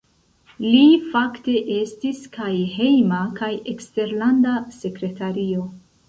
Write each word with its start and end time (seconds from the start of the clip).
Li 0.67 0.79
fakte 1.09 1.57
estis 1.73 2.21
kaj 2.37 2.53
Hejma 2.77 3.19
kaj 3.41 3.49
Eksterlanda 3.73 4.55
Sekretario. 4.79 5.67